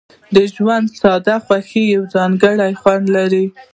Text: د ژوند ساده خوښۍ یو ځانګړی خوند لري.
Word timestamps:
د 0.35 0.37
ژوند 0.53 0.87
ساده 1.01 1.35
خوښۍ 1.45 1.83
یو 1.95 2.03
ځانګړی 2.15 2.71
خوند 2.81 3.05
لري. 3.17 3.45